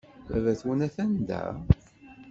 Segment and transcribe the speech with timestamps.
[0.29, 1.41] Baba-twen atan da?